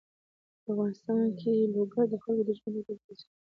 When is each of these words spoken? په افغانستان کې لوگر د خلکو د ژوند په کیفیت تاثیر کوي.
په 0.63 0.67
افغانستان 0.73 1.19
کې 1.39 1.53
لوگر 1.73 2.05
د 2.09 2.15
خلکو 2.23 2.43
د 2.47 2.49
ژوند 2.59 2.75
په 2.75 2.79
کیفیت 2.85 2.99
تاثیر 3.05 3.15
کوي. 3.23 3.27